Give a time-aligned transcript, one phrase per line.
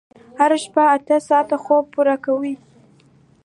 [0.39, 2.53] هره شپه اته ساعته خوب پوره کوئ.